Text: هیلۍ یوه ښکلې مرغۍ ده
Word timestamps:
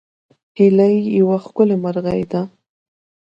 هیلۍ 0.57 0.95
یوه 1.19 1.37
ښکلې 1.45 1.75
مرغۍ 1.83 2.21
ده 2.31 2.41